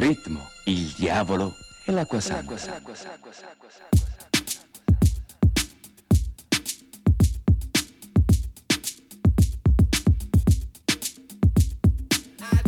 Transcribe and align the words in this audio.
ritmo, 0.00 0.40
il 0.64 0.94
diavolo 0.96 1.54
e 1.84 1.92
l'acqua 1.92 2.20
santa. 2.20 2.54
L'acqua 2.54 2.94
santa. 2.94 3.28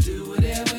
do 0.05 0.31
whatever 0.31 0.72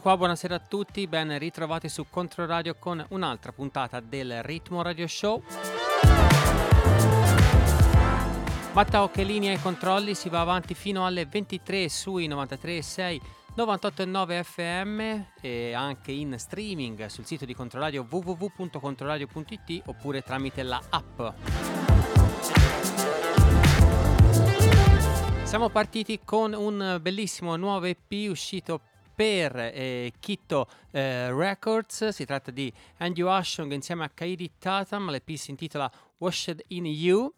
qua, 0.00 0.16
buonasera 0.16 0.54
a 0.54 0.60
tutti, 0.60 1.06
ben 1.06 1.38
ritrovati 1.38 1.88
su 1.88 2.06
Controradio 2.08 2.74
con 2.78 3.04
un'altra 3.10 3.52
puntata 3.52 4.00
del 4.00 4.42
Ritmo 4.42 4.82
Radio 4.82 5.06
Show. 5.06 5.42
Matteo 8.72 9.10
Chelini 9.10 9.48
ai 9.48 9.60
controlli, 9.60 10.14
si 10.14 10.28
va 10.28 10.40
avanti 10.40 10.74
fino 10.74 11.04
alle 11.04 11.26
23 11.26 11.88
sui 11.88 12.28
93.6 12.28 13.20
98.9 13.56 14.42
FM 14.42 15.00
e 15.40 15.72
anche 15.74 16.12
in 16.12 16.38
streaming 16.38 17.06
sul 17.06 17.26
sito 17.26 17.44
di 17.44 17.54
Controradio 17.54 18.06
www.controradio.it 18.08 19.82
oppure 19.86 20.22
tramite 20.22 20.62
la 20.62 20.80
app. 20.88 21.20
Siamo 25.42 25.68
partiti 25.68 26.20
con 26.24 26.54
un 26.54 26.98
bellissimo 27.02 27.56
nuovo 27.56 27.86
EP 27.86 28.28
uscito 28.28 28.80
per 29.20 29.54
eh, 29.54 30.14
Kitto 30.18 30.66
eh, 30.92 31.30
Records, 31.30 32.08
si 32.08 32.24
tratta 32.24 32.50
di 32.50 32.72
Andrew 33.00 33.28
Ashong 33.28 33.70
insieme 33.70 34.04
a 34.04 34.08
Kaidi 34.08 34.52
Tatam, 34.58 35.10
l'EP 35.10 35.34
si 35.34 35.50
intitola 35.50 35.92
Washed 36.16 36.64
in 36.68 36.86
You. 36.86 37.30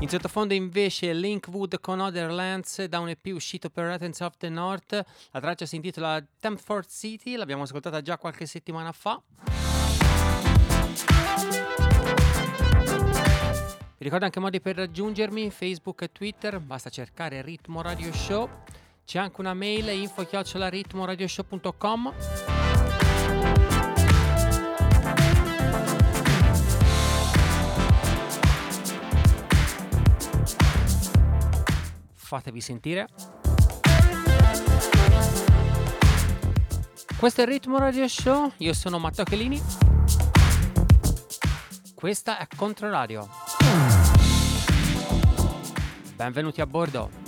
In 0.00 0.08
sottofondo 0.08 0.54
invece 0.54 1.12
Linkwood 1.12 1.78
con 1.80 2.00
Otherlands 2.00 2.82
da 2.86 2.98
un 2.98 3.10
EP 3.10 3.26
uscito 3.26 3.70
per 3.70 3.84
Ratens 3.84 4.18
of 4.18 4.36
the 4.38 4.48
North, 4.48 5.00
la 5.30 5.38
traccia 5.38 5.64
si 5.64 5.76
intitola 5.76 6.20
Temford 6.40 6.88
City, 6.88 7.36
l'abbiamo 7.36 7.62
ascoltata 7.62 8.02
già 8.02 8.18
qualche 8.18 8.46
settimana 8.46 8.90
fa. 8.90 9.22
Vi 14.02 14.08
ricordo 14.08 14.26
anche 14.26 14.40
modi 14.40 14.60
per 14.60 14.74
raggiungermi, 14.74 15.48
Facebook 15.52 16.02
e 16.02 16.10
Twitter, 16.10 16.58
basta 16.58 16.90
cercare 16.90 17.40
Ritmo 17.40 17.82
Radio 17.82 18.12
Show. 18.12 18.48
C'è 19.04 19.20
anche 19.20 19.40
una 19.40 19.54
mail 19.54 19.90
info-ritmoradioshow.com 19.90 22.12
fatevi 32.16 32.60
sentire. 32.60 33.06
Questo 37.16 37.40
è 37.40 37.44
il 37.44 37.50
Ritmo 37.50 37.78
Radio 37.78 38.08
Show, 38.08 38.50
io 38.56 38.74
sono 38.74 38.98
Matteo 38.98 39.22
Chelini. 39.22 39.91
Questa 42.02 42.38
è 42.38 42.48
Controradio. 42.56 43.28
Benvenuti 46.16 46.60
a 46.60 46.66
bordo. 46.66 47.21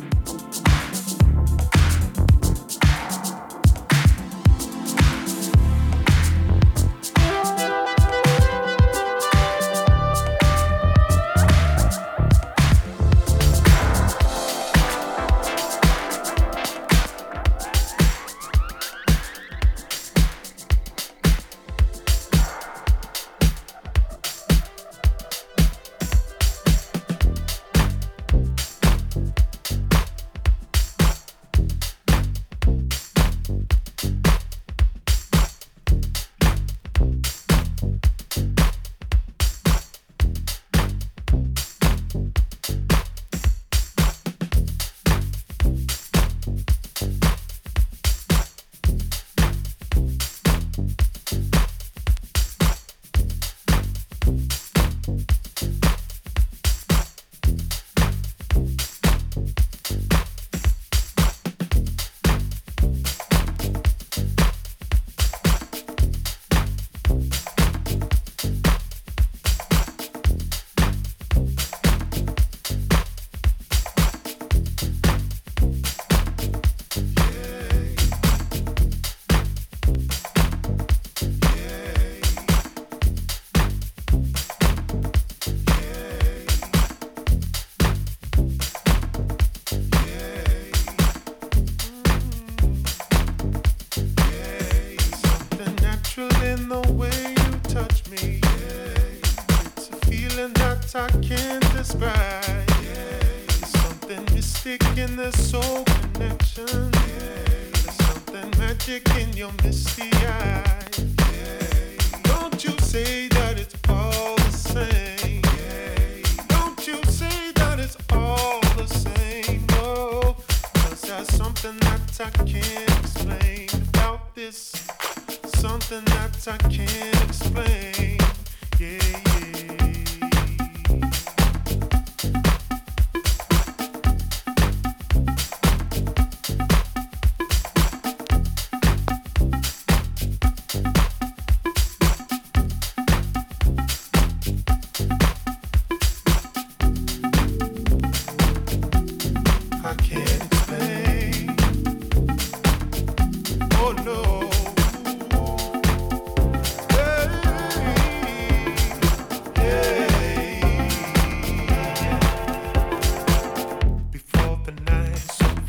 magic 104.78 104.98
in 104.98 105.16
soul 105.32 105.84
connection. 105.84 106.90
There's 106.90 107.94
something 107.96 108.50
magic 108.58 109.08
in 109.16 109.32
your 109.36 109.52
misty 109.62 110.10
eyes. 110.26 110.53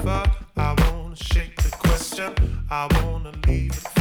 I 0.08 0.76
wanna 0.92 1.16
shake 1.16 1.56
the 1.64 1.70
question. 1.72 2.34
I 2.70 2.88
wanna 3.02 3.32
leave 3.48 3.72
it. 3.72 3.95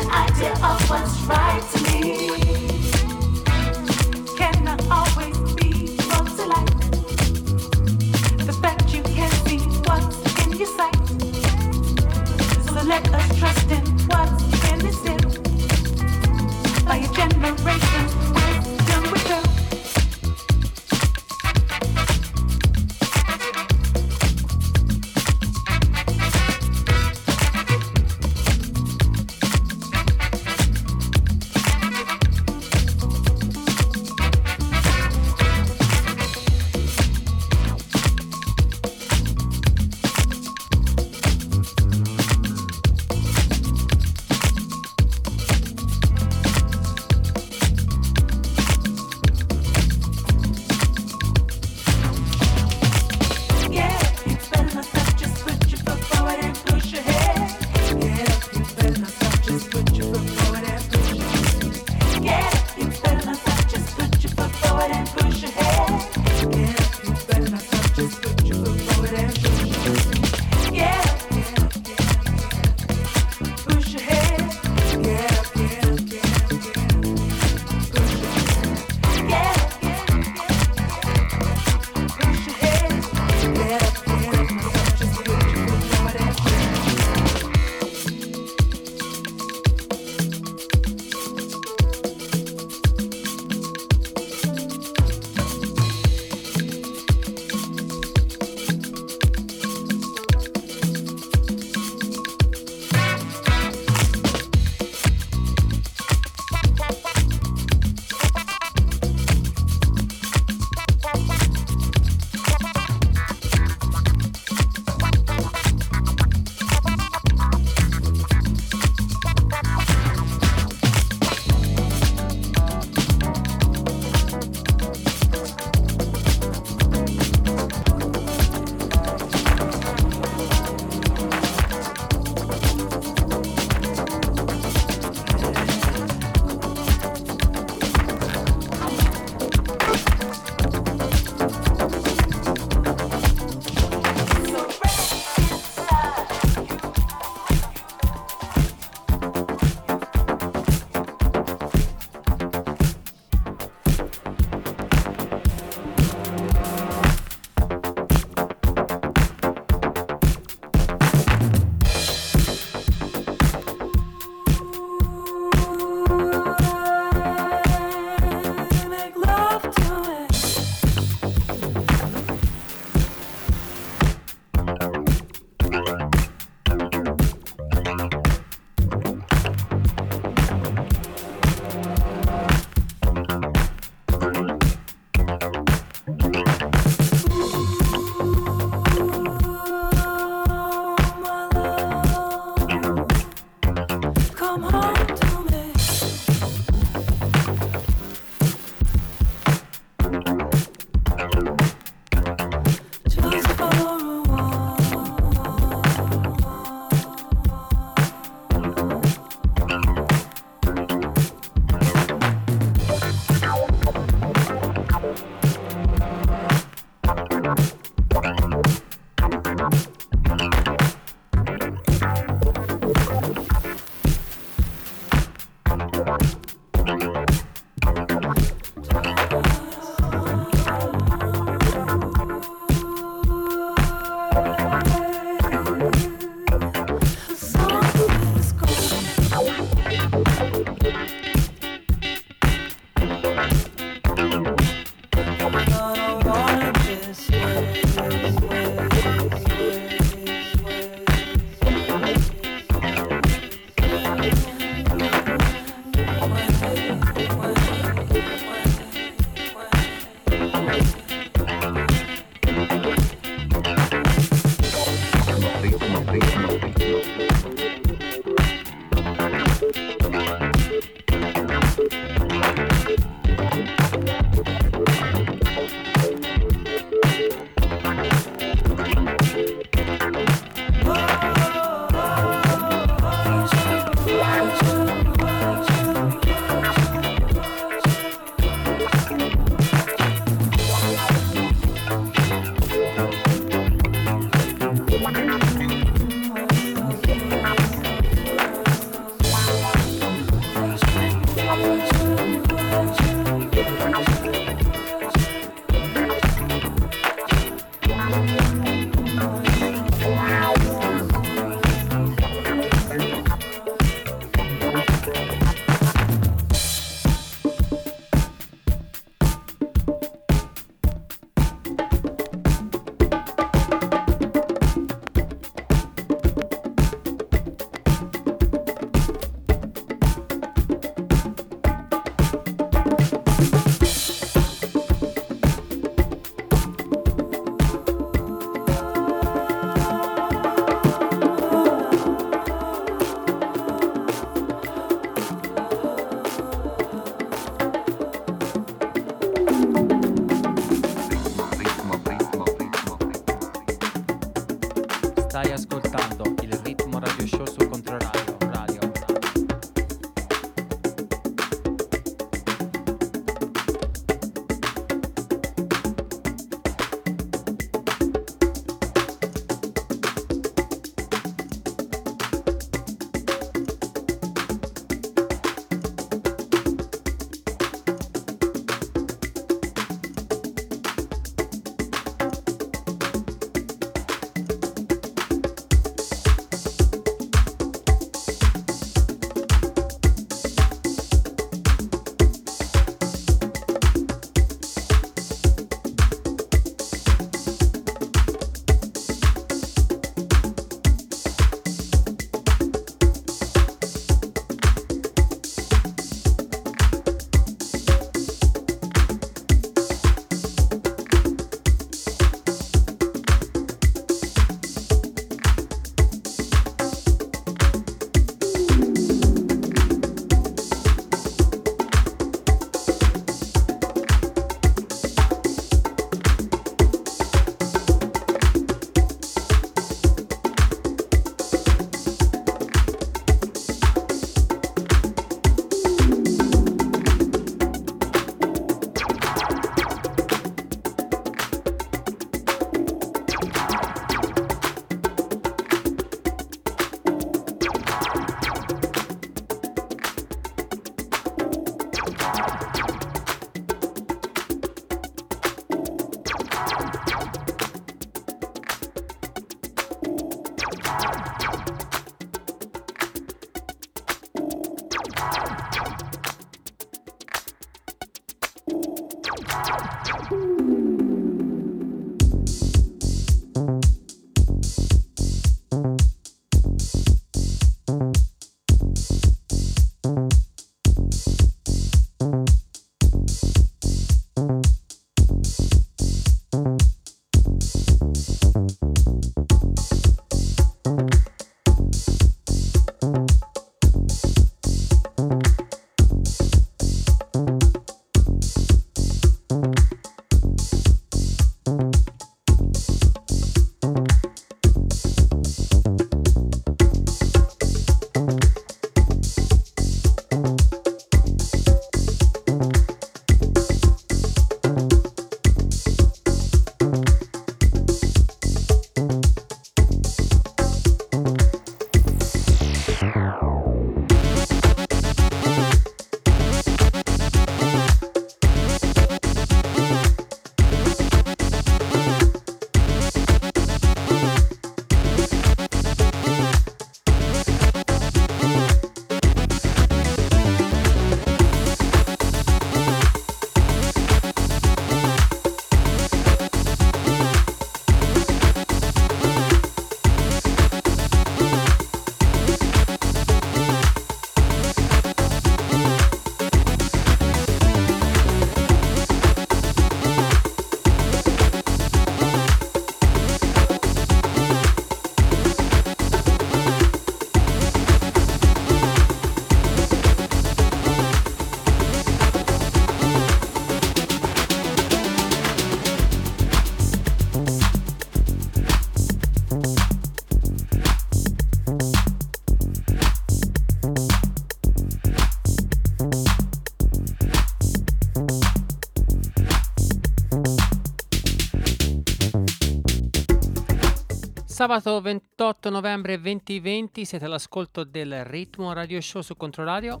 Sabato 594.66 595.00
28 595.00 595.70
novembre 595.70 596.20
2020 596.20 597.04
siete 597.04 597.24
all'ascolto 597.24 597.84
del 597.84 598.24
Ritmo 598.24 598.72
Radio 598.72 599.00
Show 599.00 599.22
su 599.22 599.36
Controradio. 599.36 600.00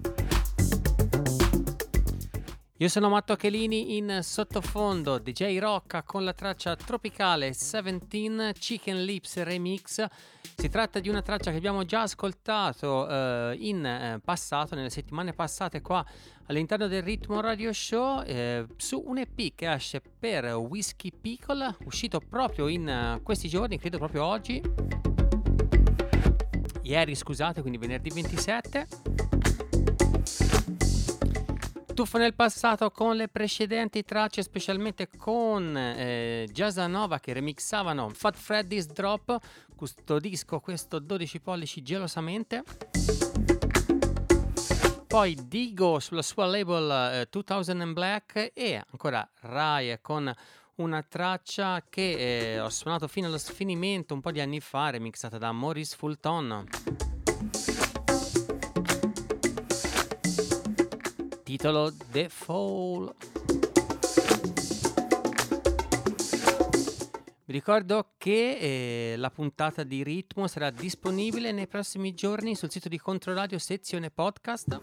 Io 2.78 2.88
sono 2.88 3.08
Matto 3.08 3.36
Chelini 3.36 3.96
in 3.96 4.18
sottofondo 4.20 5.16
DJ 5.16 5.58
Rocca 5.58 6.02
con 6.02 6.24
la 6.24 6.34
traccia 6.34 6.76
tropicale 6.76 7.48
17 7.48 8.52
Chicken 8.52 9.02
Lips 9.02 9.42
Remix. 9.42 10.04
Si 10.54 10.68
tratta 10.68 11.00
di 11.00 11.08
una 11.08 11.22
traccia 11.22 11.50
che 11.50 11.56
abbiamo 11.56 11.86
già 11.86 12.02
ascoltato 12.02 13.08
eh, 13.08 13.56
in 13.60 13.82
eh, 13.82 14.20
passato, 14.22 14.74
nelle 14.74 14.90
settimane 14.90 15.32
passate 15.32 15.80
qua 15.80 16.04
all'interno 16.48 16.86
del 16.86 17.02
Ritmo 17.02 17.40
Radio 17.40 17.72
Show 17.72 18.22
eh, 18.26 18.66
su 18.76 19.02
un 19.06 19.16
EP 19.16 19.54
che 19.54 19.72
esce 19.72 20.02
per 20.02 20.44
Whiskey 20.44 21.12
Pickle, 21.18 21.76
uscito 21.86 22.20
proprio 22.20 22.68
in 22.68 23.16
uh, 23.16 23.22
questi 23.22 23.48
giorni, 23.48 23.78
credo 23.78 23.96
proprio 23.96 24.22
oggi. 24.22 24.60
Ieri, 26.82 27.14
scusate, 27.14 27.62
quindi 27.62 27.78
venerdì 27.78 28.10
27. 28.10 29.35
Tuffo 31.96 32.18
nel 32.18 32.34
passato 32.34 32.90
con 32.90 33.16
le 33.16 33.26
precedenti 33.26 34.04
tracce, 34.04 34.42
specialmente 34.42 35.08
con 35.16 35.74
eh, 35.74 36.46
Jazzanova 36.52 37.20
che 37.20 37.32
remixavano 37.32 38.10
Fat 38.10 38.36
Freddy's 38.36 38.84
Drop, 38.84 39.38
questo 39.74 40.18
disco, 40.18 40.60
questo 40.60 40.98
12 40.98 41.40
pollici 41.40 41.82
gelosamente 41.82 42.64
poi 45.06 45.38
Digo 45.48 45.98
sulla 45.98 46.20
sua 46.20 46.44
label 46.44 47.14
eh, 47.14 47.28
2000 47.30 47.86
Black 47.94 48.50
e 48.52 48.82
ancora 48.90 49.26
Rai 49.40 49.98
con 50.02 50.30
una 50.74 51.02
traccia 51.02 51.82
che 51.88 52.56
eh, 52.56 52.60
ho 52.60 52.68
suonato 52.68 53.08
fino 53.08 53.26
allo 53.26 53.38
sfinimento 53.38 54.12
un 54.12 54.20
po' 54.20 54.32
di 54.32 54.40
anni 54.40 54.60
fa, 54.60 54.90
remixata 54.90 55.38
da 55.38 55.50
Maurice 55.50 55.96
Fulton. 55.96 57.15
Titolo 61.56 61.90
The 62.10 62.28
Fall. 62.28 63.14
Vi 67.46 67.52
ricordo 67.52 68.10
che 68.18 68.58
eh, 69.12 69.16
la 69.16 69.30
puntata 69.30 69.82
di 69.82 70.02
Ritmo 70.02 70.48
sarà 70.48 70.68
disponibile 70.68 71.52
nei 71.52 71.66
prossimi 71.66 72.12
giorni 72.12 72.54
sul 72.56 72.70
sito 72.70 72.90
di 72.90 72.98
Controradio 72.98 73.58
sezione 73.58 74.10
podcast. 74.10 74.80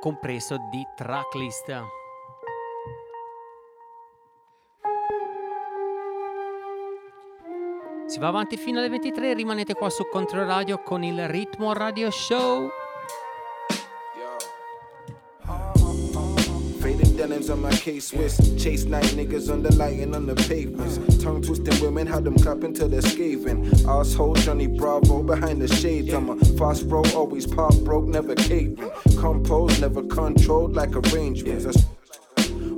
compreso 0.00 0.56
di 0.70 0.82
tracklist. 0.96 2.07
Si 8.18 8.24
va 8.24 8.30
avanti 8.30 8.56
fino 8.56 8.80
alle 8.80 8.88
23, 8.88 9.32
rimanete 9.32 9.74
qua 9.74 9.88
su 9.90 10.08
Controradio 10.10 10.82
con 10.82 11.04
il 11.04 11.28
Ritmo 11.28 11.72
Radio 11.72 12.10
Show. 12.10 12.68
denims 17.14 17.48
on 17.48 17.60
my 17.60 17.70
case 17.70 18.08
Swiss. 18.08 18.38
Chase 18.56 18.86
night 18.86 19.14
niggas 19.14 19.48
on 19.50 19.62
the 19.62 19.72
lighting 19.76 20.14
on 20.14 20.26
the 20.26 20.34
pavements. 20.34 20.98
Tongue 21.22 21.42
twisting 21.42 21.80
women, 21.80 22.06
had 22.06 22.24
them 22.24 22.36
clapping 22.36 22.72
till 22.72 22.88
they're 22.88 23.02
scaving. 23.02 23.70
Asshole 23.86 24.34
Johnny 24.34 24.66
Bravo 24.66 25.22
behind 25.22 25.60
the 25.60 25.68
shades. 25.68 26.12
I'm 26.12 26.30
a 26.30 26.36
fast 26.56 26.88
bro, 26.88 27.02
always 27.14 27.46
pop 27.46 27.74
broke, 27.84 28.06
never 28.06 28.34
caving. 28.34 28.90
Composed, 29.16 29.80
never 29.80 30.02
controlled 30.02 30.74
like 30.74 30.94
arrangements. 30.96 31.64
That's 31.64 31.84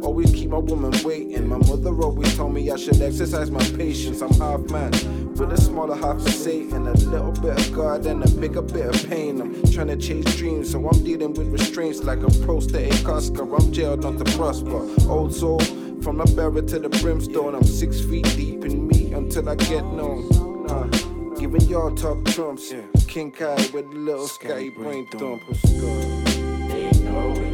Always 0.03 0.33
keep 0.33 0.51
my 0.51 0.59
woman 0.59 0.93
waiting. 1.05 1.49
My 1.49 1.59
mother 1.59 1.91
always 2.03 2.37
told 2.37 2.55
me 2.55 2.71
I 2.71 2.77
should 2.77 3.01
exercise 3.01 3.51
my 3.51 3.63
patience. 3.77 4.23
I'm 4.23 4.33
half 4.35 4.61
man 4.71 4.91
with 5.35 5.53
a 5.53 5.61
smaller 5.61 5.97
half 5.97 6.17
of 6.17 6.33
Satan, 6.33 6.87
a 6.87 6.93
little 6.93 7.33
bit 7.33 7.59
of 7.59 7.73
God 7.75 8.07
and 8.07 8.25
a 8.25 8.31
bigger 8.31 8.63
bit 8.63 8.87
of 8.87 9.09
pain. 9.09 9.41
I'm 9.41 9.73
trying 9.73 9.89
to 9.89 9.97
chase 9.97 10.37
dreams, 10.37 10.71
so 10.71 10.89
I'm 10.89 11.05
dealing 11.05 11.35
with 11.35 11.49
restraints 11.49 12.03
like 12.03 12.23
a 12.23 12.31
prostate 12.45 13.07
Oscar. 13.07 13.55
I'm 13.55 13.73
jailed 13.73 14.03
not 14.03 14.19
to 14.25 14.37
prosper. 14.37 14.89
Old 15.09 15.35
soul, 15.35 15.61
from 16.03 16.19
the 16.19 16.33
barrel 16.37 16.63
to 16.63 16.79
the 16.79 16.89
brimstone. 16.89 17.55
I'm 17.55 17.65
six 17.65 18.01
feet 18.01 18.25
deep 18.37 18.65
in 18.65 18.87
me 18.87 19.13
until 19.13 19.49
I 19.49 19.55
get 19.55 19.85
known. 19.85 20.29
Nah, 20.67 20.85
giving 21.39 21.63
y'all 21.63 21.95
top 21.95 22.25
trumps. 22.27 22.73
King 23.07 23.31
Kai 23.33 23.55
with 23.73 23.87
a 23.87 23.97
little 23.97 24.29
sky 24.29 24.71
brain 24.77 25.07
thump. 25.09 25.43
They 25.63 26.91
know 27.03 27.50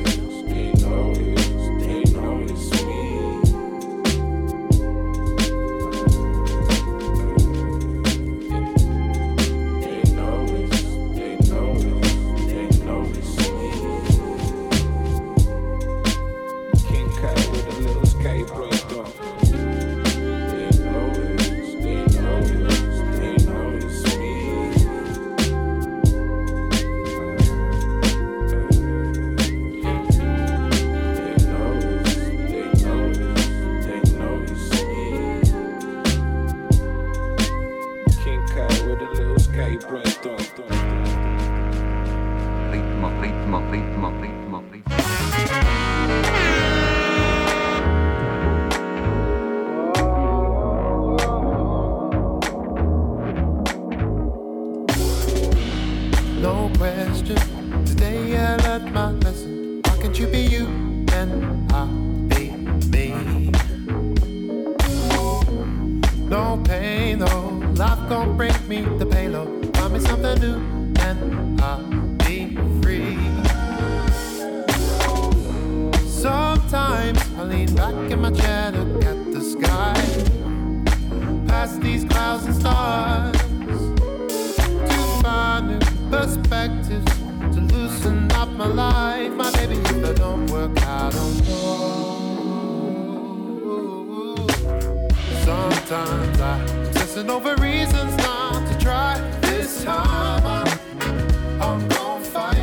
stressing 97.16 97.30
over 97.30 97.54
reasons 97.62 98.14
not 98.18 98.70
to 98.70 98.78
try 98.78 99.18
this 99.40 99.82
time. 99.82 100.44
I'm, 100.44 101.62
I'm 101.62 101.88
gonna 101.88 102.24
fight 102.24 102.58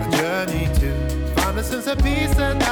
a 0.00 0.16
journey 0.16 0.66
to 0.76 1.26
find 1.36 1.58
a 1.58 1.62
sense 1.62 1.86
of 1.86 1.98
peace 1.98 2.38
and. 2.38 2.67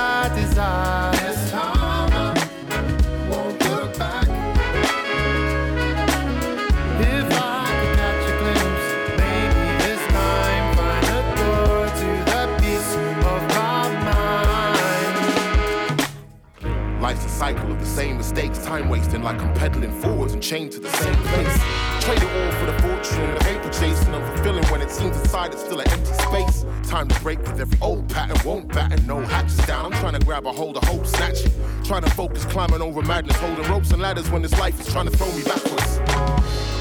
mistakes, 18.36 18.66
time 18.66 18.90
wasting 18.90 19.22
like 19.22 19.40
I'm 19.40 19.54
peddling 19.54 19.90
forwards 20.02 20.34
and 20.34 20.42
chained 20.42 20.72
to 20.72 20.80
the 20.80 20.90
same 20.90 21.14
place. 21.14 22.04
Trade 22.04 22.22
it 22.22 22.24
all 22.24 22.52
for 22.60 22.66
the 22.66 22.82
fortune, 22.82 23.34
the 23.34 23.40
paper 23.40 23.70
chasing, 23.70 24.12
unfulfilling 24.12 24.70
when 24.70 24.82
it 24.82 24.90
seems 24.90 25.16
inside 25.16 25.54
it's 25.54 25.64
still 25.64 25.80
an 25.80 25.88
empty 25.88 26.12
space. 26.12 26.66
Time 26.86 27.08
to 27.08 27.18
break 27.20 27.38
with 27.38 27.58
every 27.58 27.78
old 27.80 28.06
pattern, 28.10 28.36
won't 28.44 28.68
batten, 28.68 29.06
no 29.06 29.20
hatches 29.22 29.56
down. 29.66 29.86
I'm 29.86 29.92
trying 30.00 30.18
to 30.18 30.26
grab 30.26 30.46
a 30.46 30.52
hold 30.52 30.76
of 30.76 30.84
hope, 30.84 31.06
snatch 31.06 31.46
it. 31.46 31.52
Trying 31.84 32.02
to 32.02 32.10
focus, 32.10 32.44
climbing 32.44 32.82
over 32.82 33.00
madness, 33.00 33.36
holding 33.36 33.64
ropes 33.70 33.90
and 33.92 34.02
ladders 34.02 34.30
when 34.30 34.42
this 34.42 34.52
life 34.58 34.78
is 34.80 34.92
trying 34.92 35.08
to 35.08 35.16
throw 35.16 35.32
me 35.32 35.42
backwards. 35.42 35.98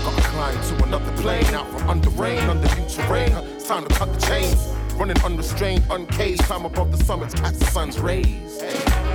Gotta 0.04 0.22
climb 0.34 0.62
to 0.62 0.84
another 0.84 1.22
plane, 1.22 1.54
out 1.54 1.68
from 1.70 1.90
under 1.90 2.10
rain, 2.12 2.40
under 2.50 2.68
new 2.76 2.90
terrain. 2.90 3.32
It's 3.56 3.68
time 3.68 3.86
to 3.86 3.96
cut 3.96 4.12
the 4.14 4.20
chains, 4.28 4.68
running 4.96 5.18
unrestrained, 5.24 5.86
uncaged. 5.90 6.44
Climb 6.44 6.66
above 6.66 6.92
the 6.92 7.02
summits, 7.06 7.34
catch 7.34 7.54
the 7.54 7.66
sun's 7.68 7.98
rays. 7.98 8.60
Hey 8.60 9.15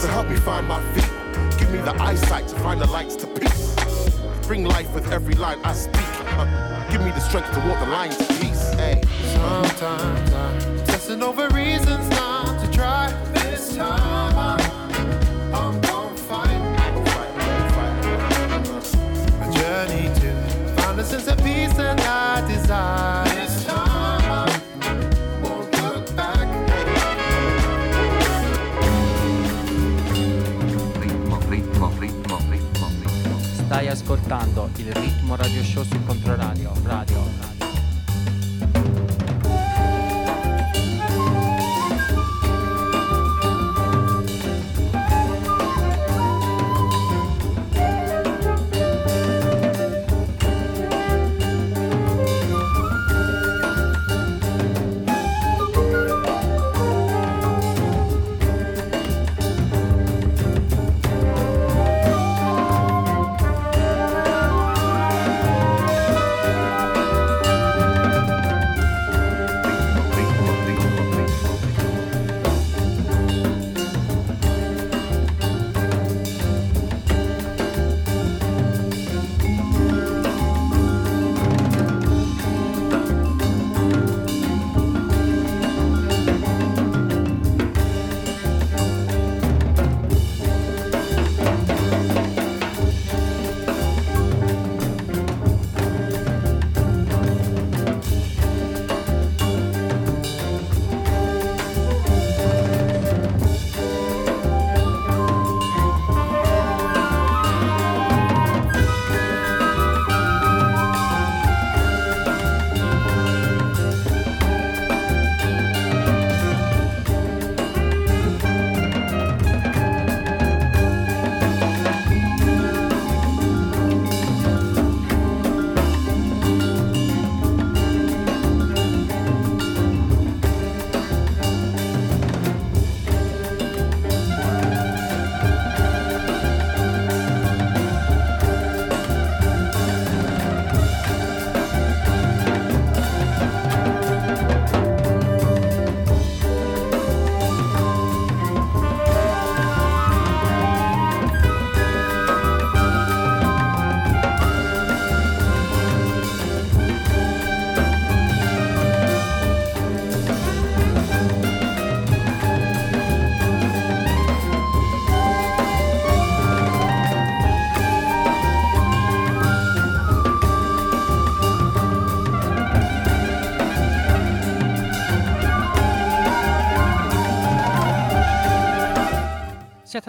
to 0.00 0.08
help 0.08 0.28
me 0.30 0.36
find 0.36 0.66
my 0.66 0.80
feet. 0.94 1.58
Give 1.58 1.70
me 1.70 1.78
the 1.78 1.94
eyesight 2.00 2.48
to 2.48 2.56
find 2.60 2.80
the 2.80 2.86
lights 2.86 3.16
to 3.16 3.26
peace. 3.26 3.76
Bring 4.46 4.64
life 4.64 4.90
with 4.94 5.12
every 5.12 5.34
line 5.34 5.58
I 5.62 5.74
speak. 5.74 6.00
Uh, 6.38 6.90
give 6.90 7.02
me 7.02 7.10
the 7.10 7.20
strength 7.20 7.52
to 7.52 7.60
walk 7.68 7.80
the 7.80 7.86
line 7.86 8.10
to 8.10 8.24
peace. 8.40 8.72
Hey. 8.74 9.02
Sometimes 9.34 10.32
I'm 10.32 10.84
testing 10.86 11.22
over 11.22 11.48
reasons 11.50 12.08
not 12.10 12.64
to 12.64 12.70
try. 12.72 13.12
This 13.34 13.76
time 13.76 14.34
I'm, 14.38 15.54
I'm 15.54 15.80
gonna 15.82 16.16
fight. 16.16 16.48
A 19.42 19.52
journey 19.52 20.08
to 20.20 20.80
find 20.80 20.98
a 20.98 21.04
sense 21.04 21.26
of 21.26 21.36
peace 21.38 21.74
that 21.74 22.00
I 22.00 22.48
desire. 22.50 23.19
ascoltando 33.90 34.70
il 34.76 34.92
ritmo 34.92 35.36
radio 35.36 35.62
show 35.62 35.82
su 35.82 36.02
Controradio, 36.04 36.72
radio. 36.84 37.39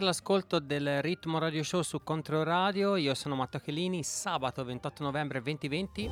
All'ascolto 0.01 0.59
del 0.59 1.01
Ritmo 1.01 1.37
Radio 1.37 1.63
Show 1.63 1.81
su 1.81 2.03
Controradio, 2.03 2.95
io 2.95 3.13
sono 3.13 3.35
Matteo 3.35 3.59
Chelini, 3.59 4.03
sabato 4.03 4.63
28 4.63 5.03
novembre 5.03 5.41
2020. 5.41 6.11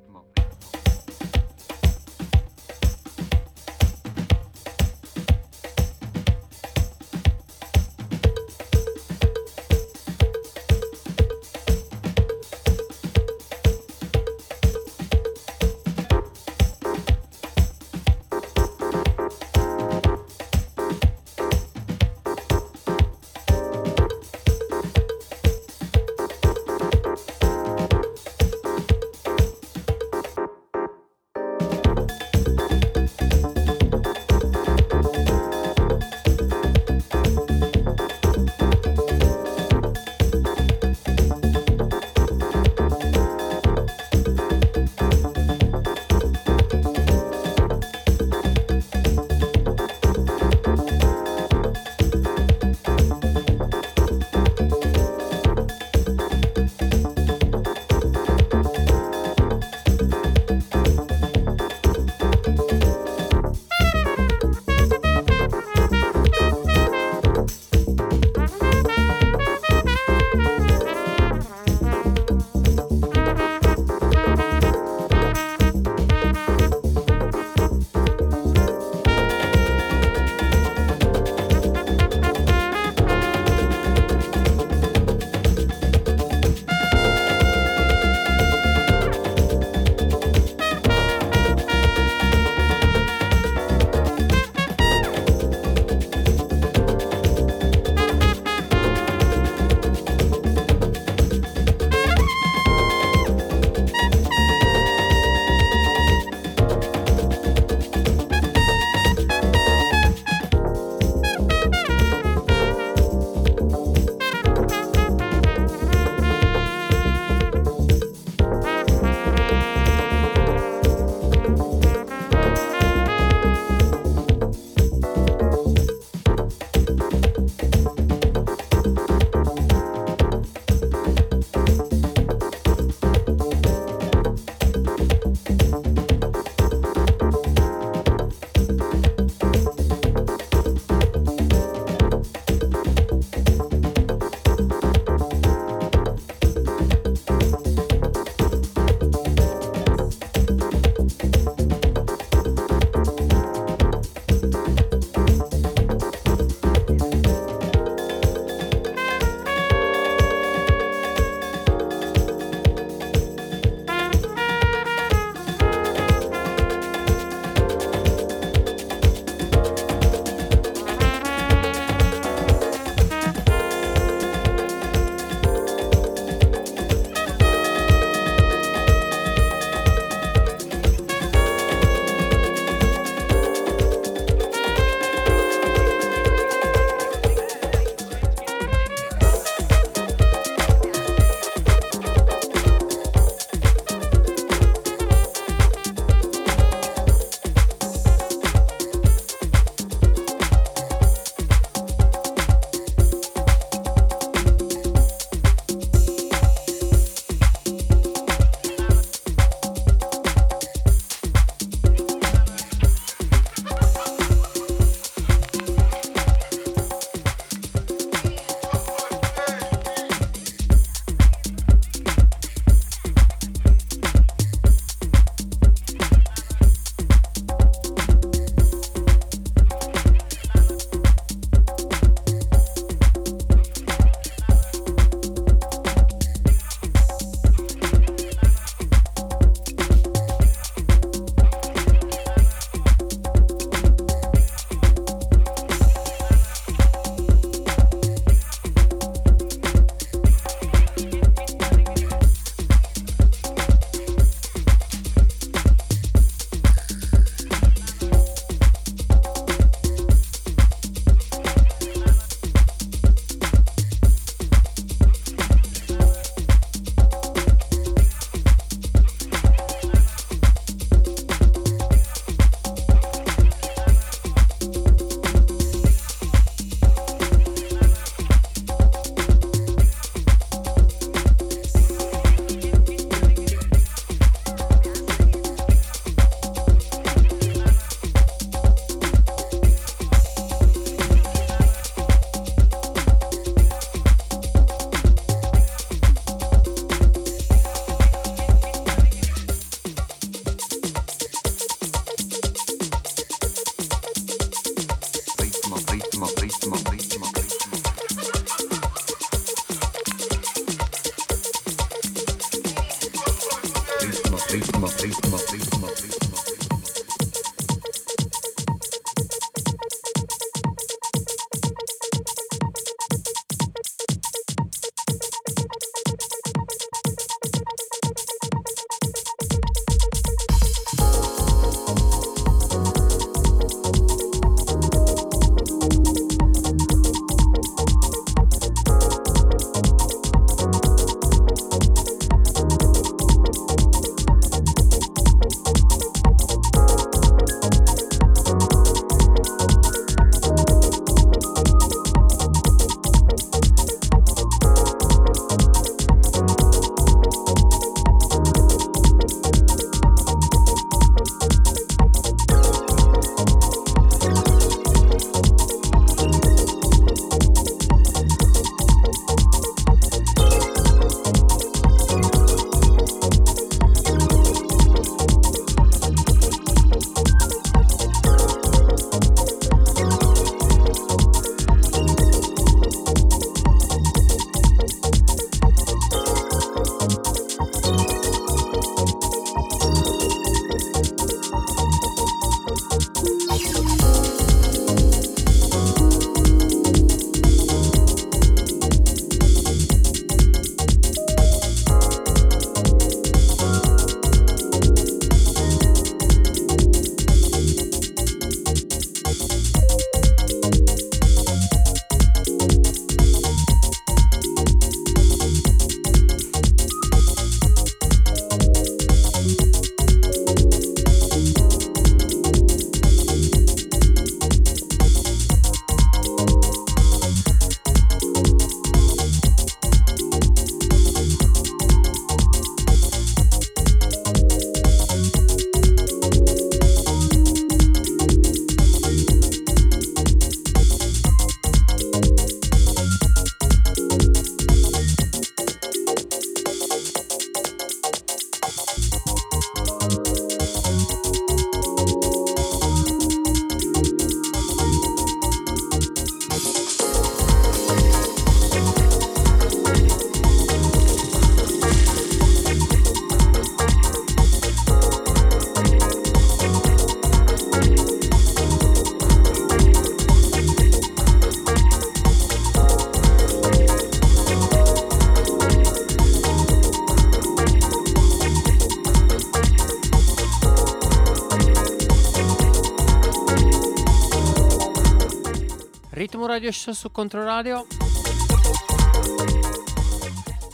Radio 486.51 486.69
Show 486.69 486.93
su 486.93 487.11
Controradio. 487.11 487.87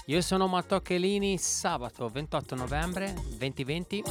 Io 0.06 0.22
sono 0.22 0.48
Matteo 0.48 0.82
Chelini, 0.82 1.38
sabato 1.38 2.10
28 2.10 2.56
novembre 2.56 3.14
2020. 3.38 4.04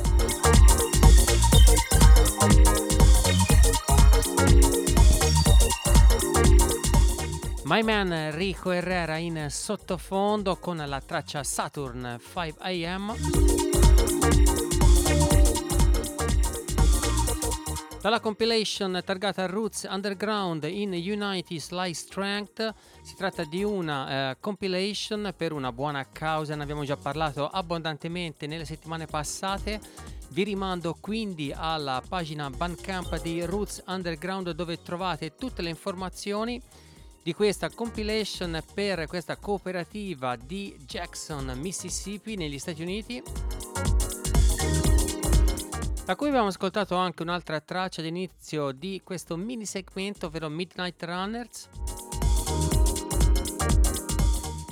My 7.65 7.83
Man 7.83 8.31
Rico 8.37 8.71
Herrera 8.71 9.17
in 9.17 9.49
sottofondo 9.51 10.59
con 10.59 10.77
la 10.77 11.03
traccia 11.05 11.43
Saturn 11.43 12.21
5 12.33 14.76
Dalla 18.07 18.21
compilation 18.21 19.03
targata 19.05 19.47
Roots 19.47 19.85
Underground 19.91 20.63
in 20.63 20.93
Unity 20.93 21.59
Sly 21.59 21.93
Strength 21.93 22.73
si 23.03 23.17
tratta 23.17 23.43
di 23.43 23.65
una 23.65 24.31
eh, 24.31 24.37
compilation 24.39 25.35
per 25.37 25.51
una 25.51 25.73
buona 25.73 26.07
causa, 26.13 26.55
ne 26.55 26.63
abbiamo 26.63 26.85
già 26.85 26.97
parlato 26.97 27.49
abbondantemente 27.49 28.47
nelle 28.47 28.65
settimane 28.65 29.07
passate. 29.07 29.81
Vi 30.29 30.45
rimando 30.45 30.97
quindi 31.01 31.53
alla 31.53 32.01
pagina 32.09 32.49
Bandcamp 32.49 33.21
di 33.21 33.45
Roots 33.45 33.83
Underground 33.89 34.53
dove 34.53 34.81
trovate 34.81 35.35
tutte 35.35 35.63
le 35.63 35.71
informazioni 35.71 36.63
di 37.25 37.35
questa 37.35 37.71
compilation 37.71 38.63
per 38.73 39.09
questa 39.09 39.35
cooperativa 39.35 40.37
di 40.37 40.77
Jackson, 40.87 41.59
Mississippi 41.59 42.37
negli 42.37 42.61
Stati 42.61 42.83
Uniti. 42.83 43.21
Da 46.07 46.15
cui 46.15 46.29
abbiamo 46.29 46.47
ascoltato 46.47 46.95
anche 46.95 47.23
un'altra 47.25 47.59
traccia 47.61 48.01
d'inizio 48.01 48.71
di 48.71 49.01
questo 49.03 49.37
mini 49.37 49.65
segmento, 49.65 50.27
ovvero 50.27 50.49
Midnight 50.49 51.03
Runners. 51.03 51.69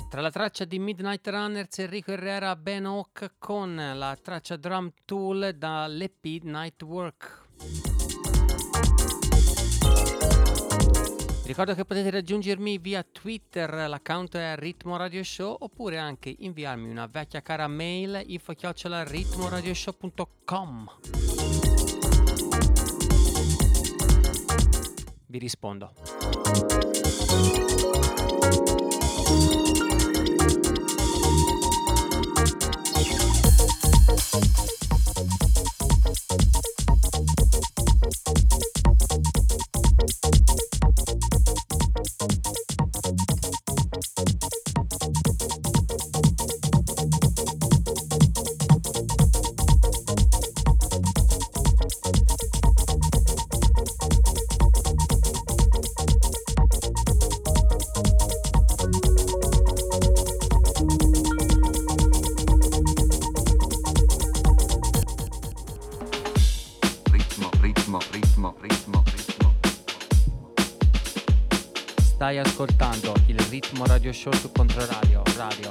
Tra 0.09 0.21
la 0.21 0.31
traccia 0.31 0.63
di 0.63 0.79
Midnight 0.79 1.27
Runners 1.27 1.77
Enrico 1.79 2.11
Herrera 2.11 2.55
Ben 2.55 2.85
Hawk 2.85 3.33
con 3.37 3.75
la 3.75 4.17
traccia 4.21 4.55
Drum 4.55 4.89
Tool 5.03 5.53
dall'EP 5.57 6.43
Night 6.43 6.81
Work. 6.83 7.94
Ricordo 11.45 11.75
che 11.75 11.85
potete 11.85 12.09
raggiungermi 12.09 12.79
via 12.79 13.03
Twitter, 13.03 13.71
l'account 13.87 14.35
è 14.35 14.55
Ritmo 14.55 14.97
Radio 14.97 15.23
Show, 15.23 15.55
oppure 15.59 15.99
anche 15.99 16.35
inviarmi 16.39 16.89
una 16.89 17.05
vecchia 17.05 17.43
cara 17.43 17.67
mail 17.67 18.23
info-ritmoradioshow.com. 18.25 20.89
Vi 25.27 25.37
rispondo. 25.37 25.93
Stai 72.35 72.47
ascoltando 72.51 73.13
il 73.27 73.39
ritmo 73.47 73.85
radio 73.85 74.11
show 74.11 74.33
su 74.33 74.51
Controradio. 74.51 75.23
Radio, 75.37 75.69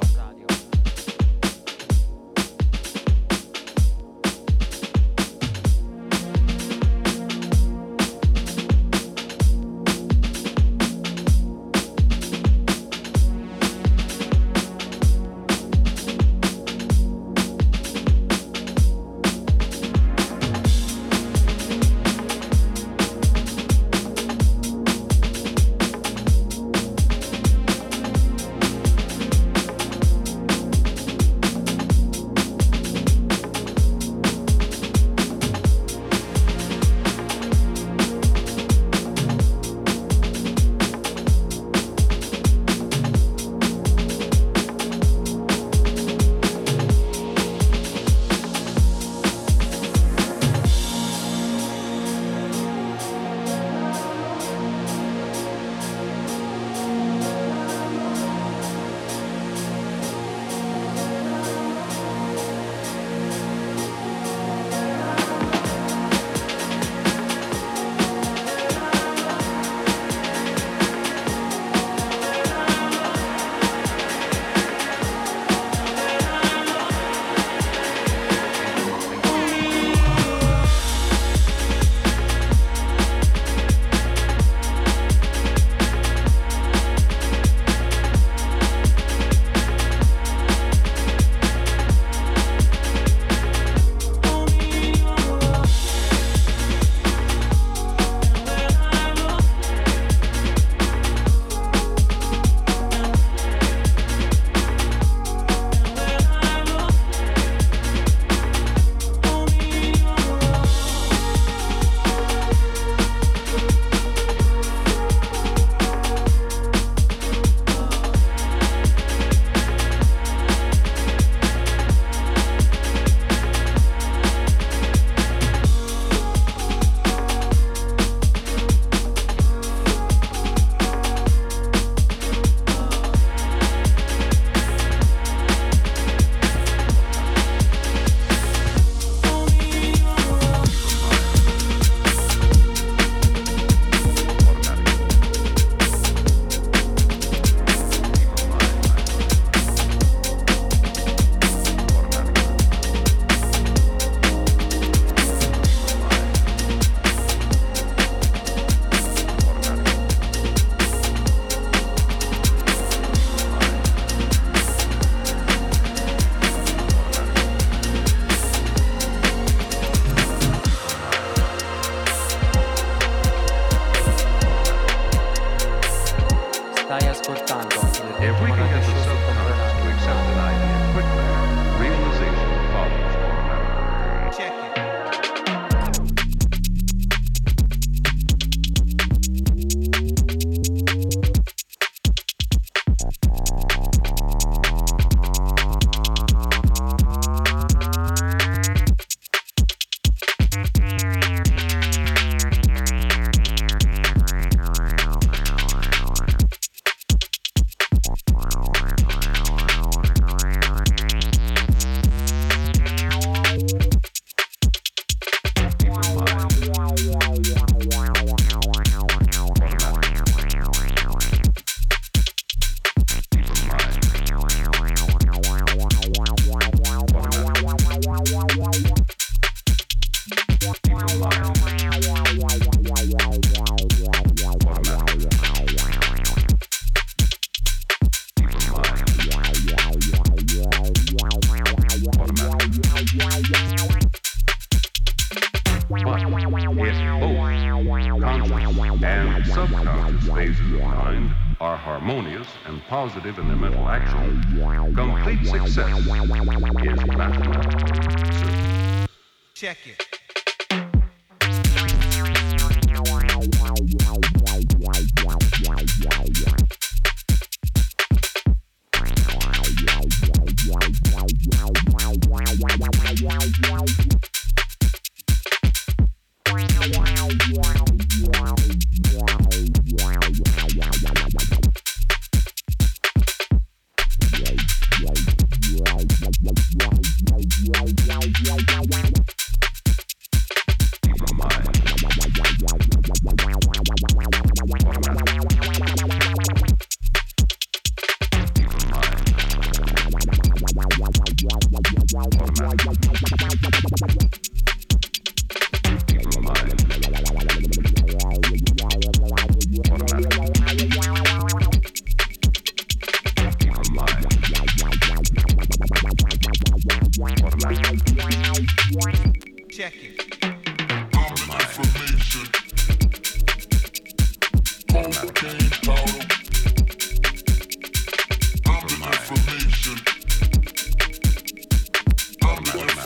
Check 259.64 259.86
it. 259.86 260.03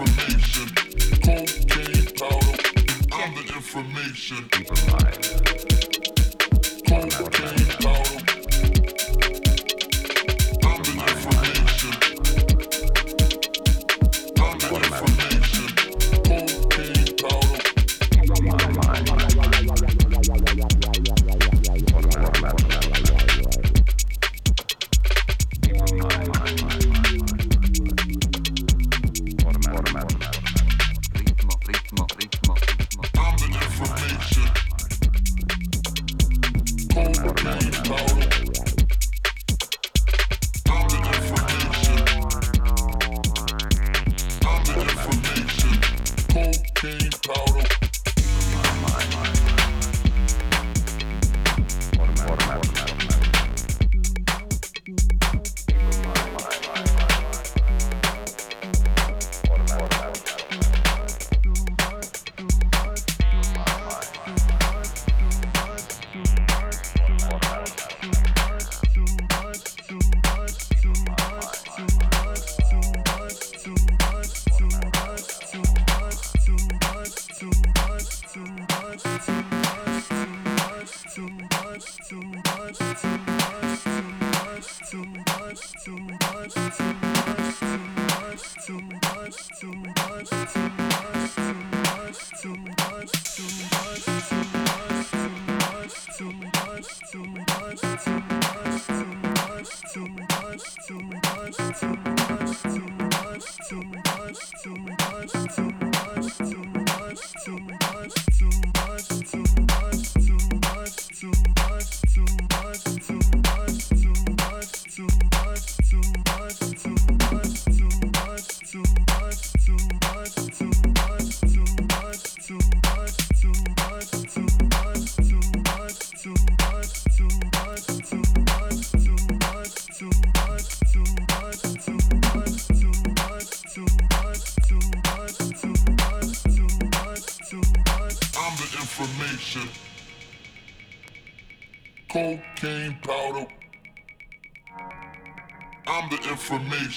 Information. 0.01 0.69
Cocaine 1.25 2.07
powder. 2.15 2.59
I'm 3.13 3.35
the 3.35 3.43
information. 3.57 4.49
Cocaine 6.87 7.67
powder. 7.81 7.98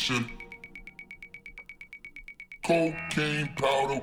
Information. 0.02 0.38
Cocaine 2.64 3.50
powder. 3.58 4.02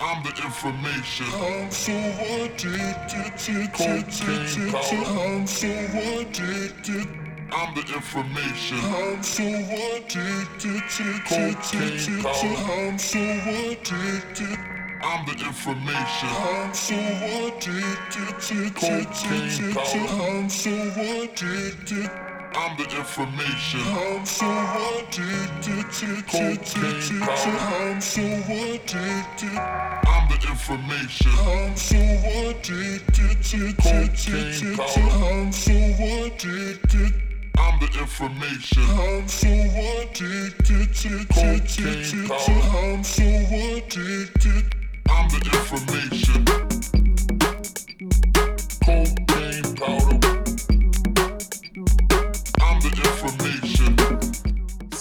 I'm 0.00 0.22
the 0.22 0.30
information. 0.42 1.26
I'm 1.34 1.70
so 1.70 1.92
addicted 1.92 3.36
to 3.38 3.68
cocaine 3.68 4.72
powder. 4.72 5.20
I'm 5.20 5.46
so 5.46 5.68
addicted. 5.68 7.08
I'm 7.52 7.74
the 7.74 7.80
information. 7.94 8.78
I'm 8.78 9.22
so 9.22 9.42
addicted 9.42 10.82
to 10.96 11.20
cocaine 11.28 12.22
powder. 12.22 12.72
I'm 12.72 12.98
so 12.98 13.20
addicted. 13.20 14.58
I'm 15.02 15.26
the 15.26 15.32
information. 15.44 16.28
I'm 16.28 16.74
so 16.74 16.94
addicted 16.94 18.40
to 18.40 18.70
cocaine 18.70 19.74
powder. 19.74 20.22
I'm 20.22 20.48
so 20.48 20.70
addicted. 20.70 22.29
I'm 22.52 22.76
the 22.76 22.84
information. 22.96 23.80
I'm 23.80 24.26
so 24.26 24.46
addicted 24.46 25.90
to 25.92 26.22
cocaine 26.22 27.20
powder. 27.20 27.58
I'm 27.58 28.00
so 28.00 28.22
addicted. 28.22 29.56
I'm 29.56 30.28
the 30.28 30.38
information. 30.48 31.30
I'm 31.38 31.76
so 31.76 31.96
addicted 31.96 33.42
to 33.44 33.72
cocaine 33.74 34.76
powder. 34.76 35.24
I'm 35.24 35.52
so 35.52 35.72
addicted. 35.72 37.14
I'm 37.56 37.78
the 37.80 37.98
information. 37.98 38.82
I'm 38.82 39.28
so 39.28 39.48
addicted 39.48 40.94
to 40.94 41.24
cocaine 41.26 42.28
powder. 42.28 42.60
I'm 42.76 43.04
so 43.04 43.22
addicted. 43.22 44.74
I'm 45.08 45.28
the 45.28 45.40
information. 45.52 46.99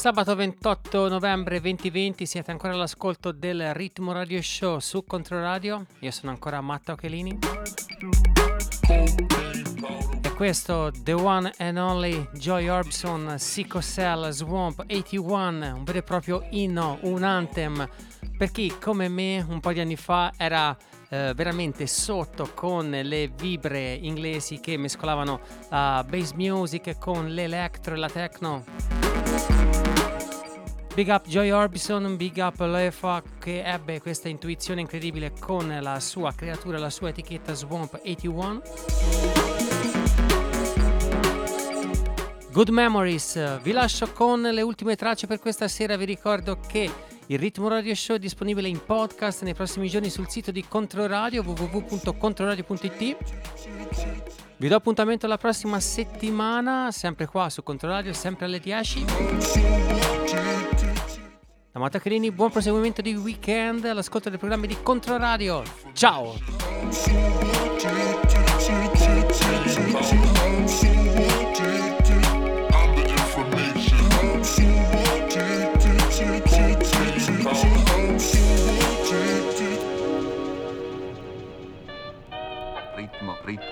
Sabato 0.10 0.36
28 0.36 1.08
novembre 1.08 1.62
2020 1.62 2.26
siete 2.26 2.50
ancora 2.50 2.74
all'ascolto 2.74 3.32
del 3.32 3.76
Ritmo 3.76 4.12
Radio 4.12 4.42
Show 4.42 4.80
su 4.80 5.06
Controradio. 5.06 5.86
Io 6.00 6.10
sono 6.10 6.32
ancora 6.32 6.62
Matteo 6.62 6.96
Chelini 6.96 7.38
e 10.24 10.34
questo 10.34 10.92
The 11.04 11.14
One 11.14 11.54
and 11.60 11.78
Only 11.78 12.28
Joy 12.34 12.70
Orbison 12.70 13.36
Sickle 13.38 13.84
Cell 13.84 14.32
Swamp 14.32 14.80
81, 14.80 15.76
un 15.76 15.84
vero 15.84 16.00
e 16.00 16.02
proprio 16.02 16.44
inno, 16.50 16.98
un 17.02 17.22
anthem 17.22 17.88
per 18.36 18.50
chi 18.50 18.74
come 18.82 19.10
me 19.10 19.46
un 19.48 19.60
po' 19.60 19.72
di 19.74 19.80
anni 19.80 19.96
fa 19.96 20.34
era 20.38 20.76
eh, 21.10 21.34
veramente 21.36 21.86
sotto 21.86 22.50
con 22.56 22.90
le 22.90 23.28
vibre 23.28 23.94
inglesi 23.94 24.60
che 24.60 24.76
mescolavano 24.76 25.40
la 25.70 26.04
bass 26.10 26.32
music 26.32 26.98
con 26.98 27.28
l'electro 27.28 27.94
e 27.94 27.98
la 27.98 28.10
techno. 28.10 28.89
Big 31.00 31.08
up 31.08 31.26
Joy 31.28 31.52
Orbison, 31.52 32.18
big 32.18 32.36
up 32.38 32.60
Lefa 32.60 33.24
che 33.40 33.64
ebbe 33.64 34.02
questa 34.02 34.28
intuizione 34.28 34.82
incredibile 34.82 35.32
con 35.40 35.78
la 35.82 36.02
sua 36.02 36.34
creatura, 36.34 36.78
la 36.78 36.90
sua 36.90 37.08
etichetta 37.10 37.54
Swamp 37.54 37.94
81. 37.94 38.62
Good 42.52 42.70
Memories, 42.70 43.62
vi 43.62 43.72
lascio 43.72 44.12
con 44.12 44.42
le 44.42 44.62
ultime 44.62 44.98
tracce 44.98 45.26
per 45.26 45.40
questa 45.40 45.70
sera, 45.70 45.96
vi 45.96 46.06
ricordo 46.06 46.60
che 46.68 46.92
il 47.28 47.40
Ritmo 47.40 47.70
Radio 47.70 47.96
Show 47.96 48.18
è 48.18 48.20
disponibile 48.20 48.68
in 48.68 48.84
podcast 48.84 49.44
nei 49.44 49.54
prossimi 49.54 49.88
giorni 49.88 50.10
sul 50.10 50.28
sito 50.28 50.52
di 50.52 50.66
Controradio 50.68 51.44
www.controradio.it 51.44 54.29
Vi 54.60 54.68
do 54.68 54.76
appuntamento 54.76 55.26
la 55.26 55.38
prossima 55.38 55.80
settimana, 55.80 56.92
sempre 56.92 57.28
qua 57.28 57.50
su 57.50 57.64
Controradio, 57.64 58.12
sempre 58.12 58.44
alle 58.44 58.60
10. 58.60 59.06
Da 61.72 61.80
Matteo 61.80 62.02
Carini, 62.02 62.30
buon 62.30 62.52
proseguimento 62.52 63.02
di 63.02 63.16
weekend 63.16 63.86
all'ascolto 63.86 64.28
dei 64.28 64.38
programmi 64.38 64.68
di 64.68 64.76
Controradio. 64.84 65.64
Ciao! 65.94 66.36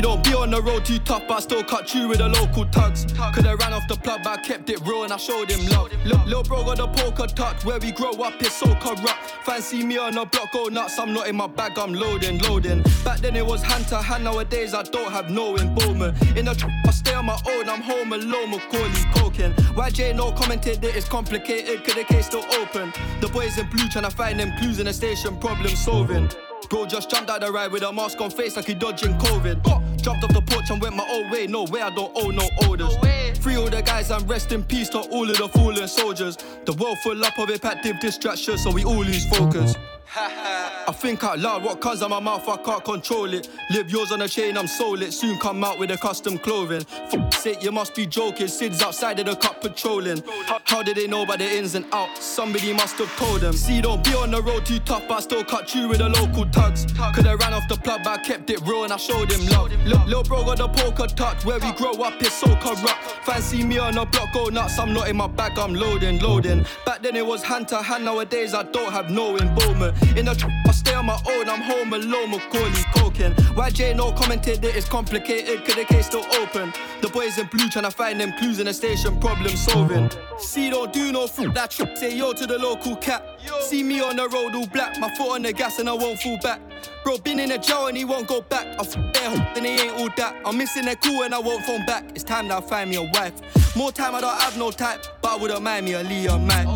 Don't 0.00 0.22
be 0.22 0.34
on 0.34 0.50
the 0.50 0.62
road 0.62 0.84
too 0.84 0.98
tough, 1.00 1.24
but 1.26 1.34
I 1.34 1.40
still 1.40 1.64
cut 1.64 1.94
you 1.94 2.08
with 2.08 2.18
the 2.18 2.28
local 2.28 2.64
tugs. 2.66 3.06
Could 3.34 3.46
I 3.46 3.54
ran 3.54 3.72
off 3.72 3.88
the 3.88 3.96
plug, 3.96 4.22
but 4.22 4.38
I 4.38 4.42
kept 4.42 4.70
it 4.70 4.80
real 4.86 5.04
and 5.04 5.12
I 5.12 5.16
showed 5.16 5.50
him 5.50 5.66
love. 5.66 5.90
Lil, 6.04 6.24
Lil 6.26 6.42
bro 6.42 6.64
got 6.64 6.76
the 6.76 6.86
poker 6.86 7.26
tucked, 7.26 7.64
where 7.64 7.78
we 7.78 7.92
grow 7.92 8.12
up 8.12 8.40
is 8.40 8.52
so 8.52 8.74
corrupt. 8.76 9.32
Fancy 9.44 9.84
me 9.84 9.98
on 9.98 10.14
the 10.14 10.24
block, 10.24 10.52
go 10.52 10.66
nuts, 10.66 10.98
I'm 10.98 11.12
not 11.12 11.28
in 11.28 11.36
my 11.36 11.46
bag, 11.46 11.78
I'm 11.78 11.92
loading, 11.92 12.38
loading. 12.40 12.82
Back 13.04 13.20
then 13.20 13.36
it 13.36 13.44
was 13.44 13.62
hand 13.62 13.88
to 13.88 13.96
hand, 13.96 14.24
nowadays 14.24 14.74
I 14.74 14.82
don't 14.84 15.10
have 15.10 15.30
no 15.30 15.56
involvement. 15.56 16.20
In 16.36 16.44
the 16.44 16.54
tr- 16.54 16.68
I 16.86 16.90
stay 16.92 17.14
on 17.14 17.26
my 17.26 17.38
own, 17.48 17.68
I'm 17.68 17.80
home 17.80 18.12
alone, 18.12 18.50
Macaulay 18.50 19.04
coking. 19.14 19.52
YJ 19.74 20.14
no 20.14 20.32
commented 20.32 20.80
that 20.82 20.96
it's 20.96 21.08
complicated, 21.08 21.84
could 21.84 21.96
the 21.96 22.04
case 22.04 22.26
still 22.26 22.44
open? 22.60 22.92
The 23.20 23.28
boys 23.28 23.58
in 23.58 23.68
blue 23.70 23.88
trying 23.88 24.04
to 24.04 24.10
find 24.10 24.38
them 24.38 24.52
clues 24.58 24.78
in 24.78 24.86
the 24.86 24.92
station, 24.92 25.36
problem 25.38 25.74
solving. 25.74 26.30
Bro 26.68 26.86
just 26.86 27.10
jumped 27.10 27.30
out 27.30 27.40
the 27.40 27.50
ride 27.50 27.70
with 27.70 27.82
a 27.82 27.92
mask 27.92 28.20
on 28.20 28.30
face 28.30 28.56
like 28.56 28.66
he 28.66 28.74
dodging 28.74 29.16
COVID. 29.18 29.62
Jumped 30.02 30.24
off 30.24 30.32
the 30.32 30.42
porch 30.42 30.70
and 30.70 30.80
went 30.80 30.96
my 30.96 31.06
own 31.10 31.30
way. 31.30 31.46
No 31.46 31.64
way, 31.64 31.80
I 31.80 31.90
don't 31.90 32.12
owe 32.16 32.30
no 32.30 32.48
orders. 32.68 32.96
Free 33.40 33.56
all 33.56 33.70
the 33.70 33.82
guys 33.82 34.10
and 34.10 34.28
rest 34.28 34.52
in 34.52 34.64
peace 34.64 34.88
to 34.90 34.98
all 34.98 35.28
of 35.28 35.36
the 35.36 35.48
fallen 35.48 35.88
soldiers. 35.88 36.36
The 36.64 36.72
world 36.74 36.98
full 36.98 37.24
up 37.24 37.38
of 37.38 37.48
impactive 37.48 38.00
distractions, 38.00 38.62
so 38.62 38.72
we 38.72 38.84
all 38.84 39.04
lose 39.04 39.26
focus. 39.26 39.74
I 40.18 40.92
think 40.92 41.22
out 41.24 41.38
loud, 41.38 41.62
what 41.62 41.80
comes 41.82 42.02
out 42.02 42.08
my 42.08 42.20
mouth, 42.20 42.48
I 42.48 42.56
can't 42.56 42.82
control 42.82 43.34
it. 43.34 43.50
Live 43.70 43.90
yours 43.90 44.12
on 44.12 44.22
a 44.22 44.28
chain, 44.28 44.56
I'm 44.56 44.66
sold 44.66 45.02
it. 45.02 45.12
Soon 45.12 45.38
come 45.38 45.62
out 45.62 45.78
with 45.78 45.90
a 45.90 45.98
custom 45.98 46.38
clothing. 46.38 46.84
For 47.10 47.30
sake, 47.32 47.62
you 47.62 47.70
must 47.70 47.94
be 47.94 48.06
joking. 48.06 48.48
Sid's 48.48 48.80
outside 48.80 49.18
of 49.20 49.26
the 49.26 49.36
cup 49.36 49.60
patrolling. 49.60 50.22
How 50.64 50.82
did 50.82 50.96
they 50.96 51.06
know 51.06 51.24
about 51.24 51.38
the 51.38 51.44
ins 51.44 51.74
and 51.74 51.84
outs? 51.92 52.24
Somebody 52.24 52.72
must 52.72 52.96
have 52.96 53.14
told 53.16 53.42
them. 53.42 53.52
See, 53.52 53.82
don't 53.82 54.02
be 54.02 54.14
on 54.14 54.30
the 54.30 54.40
road 54.40 54.64
too 54.64 54.78
tough, 54.78 55.10
I 55.10 55.20
still 55.20 55.44
cut 55.44 55.74
you 55.74 55.88
with 55.88 55.98
the 55.98 56.08
local 56.08 56.46
tugs. 56.46 56.86
Could 57.14 57.26
I 57.26 57.34
ran 57.34 57.52
off 57.52 57.68
the 57.68 57.76
plug, 57.76 58.00
but 58.02 58.20
I 58.20 58.22
kept 58.22 58.48
it 58.48 58.62
real 58.62 58.84
and 58.84 58.92
I 58.94 58.96
showed 58.96 59.30
him 59.30 59.46
love. 59.48 59.70
Lil, 59.84 60.02
Lil 60.06 60.22
bro 60.22 60.44
got 60.44 60.56
the 60.56 60.68
poker 60.68 61.08
tucked, 61.08 61.44
where 61.44 61.58
we 61.58 61.72
grow 61.72 61.92
up 61.92 62.22
is 62.22 62.32
so 62.32 62.56
corrupt. 62.56 63.04
Fancy 63.24 63.64
me 63.64 63.78
on 63.78 63.96
the 63.96 64.06
block, 64.06 64.32
go 64.32 64.46
nuts, 64.46 64.78
I'm 64.78 64.94
not 64.94 65.08
in 65.08 65.16
my 65.16 65.26
bag, 65.26 65.58
I'm 65.58 65.74
loading, 65.74 66.20
loading. 66.20 66.64
Back 66.86 67.02
then 67.02 67.16
it 67.16 67.26
was 67.26 67.42
hand 67.42 67.68
to 67.68 67.82
hand, 67.82 68.06
nowadays 68.06 68.54
I 68.54 68.62
don't 68.62 68.92
have 68.92 69.10
no 69.10 69.36
involvement. 69.36 69.94
In 70.14 70.26
the 70.26 70.34
tr- 70.34 70.48
I 70.66 70.72
stay 70.72 70.94
on 70.94 71.06
my 71.06 71.18
own, 71.28 71.48
I'm 71.48 71.60
home 71.60 71.92
alone, 71.92 72.30
Macaulay 72.30 72.84
coking. 72.94 73.34
YJ 73.54 73.96
no 73.96 74.12
commented 74.12 74.62
that 74.62 74.76
it's 74.76 74.88
complicated, 74.88 75.64
could 75.64 75.76
the 75.76 75.84
case 75.84 76.06
still 76.06 76.24
open? 76.40 76.72
The 77.00 77.08
boys 77.08 77.38
in 77.38 77.46
blue 77.46 77.68
trying 77.68 77.84
to 77.84 77.90
find 77.90 78.20
them 78.20 78.32
clues 78.38 78.58
in 78.58 78.66
the 78.66 78.74
station, 78.74 79.18
problem 79.20 79.56
solving. 79.56 80.10
See, 80.38 80.70
don't 80.70 80.92
do 80.92 81.12
no 81.12 81.26
fruit, 81.26 81.54
that 81.54 81.70
trip, 81.70 81.96
say 81.96 82.16
yo 82.16 82.32
to 82.32 82.46
the 82.46 82.58
local 82.58 82.96
cat. 82.96 83.24
See 83.60 83.82
me 83.82 84.00
on 84.00 84.16
the 84.16 84.28
road 84.28 84.54
all 84.54 84.66
black, 84.66 84.98
my 84.98 85.14
foot 85.16 85.30
on 85.32 85.42
the 85.42 85.52
gas 85.52 85.78
and 85.78 85.88
I 85.88 85.92
won't 85.92 86.20
fall 86.20 86.38
back. 86.42 86.60
Bro, 87.04 87.18
been 87.18 87.38
in 87.38 87.52
a 87.52 87.58
jail 87.58 87.86
and 87.86 87.96
he 87.96 88.04
won't 88.04 88.26
go 88.26 88.40
back. 88.40 88.66
I 88.66 88.82
f 88.82 88.92
their 89.12 89.30
hook 89.30 89.56
and 89.56 89.64
he 89.64 89.72
ain't 89.72 89.98
all 89.98 90.10
that. 90.16 90.36
I'm 90.44 90.58
missing 90.58 90.84
their 90.86 90.96
cool 90.96 91.22
and 91.22 91.34
I 91.34 91.38
won't 91.38 91.64
phone 91.64 91.86
back. 91.86 92.04
It's 92.14 92.24
time 92.24 92.48
that 92.48 92.62
I 92.62 92.66
find 92.66 92.90
me 92.90 92.96
a 92.96 93.02
wife. 93.02 93.34
More 93.76 93.92
time, 93.92 94.14
I 94.14 94.20
don't 94.20 94.40
have 94.40 94.56
no 94.58 94.70
type, 94.70 95.04
but 95.22 95.32
I 95.32 95.36
wouldn't 95.36 95.62
mind 95.62 95.86
me 95.86 95.92
a 95.94 96.02
Leah 96.02 96.38
man. 96.38 96.66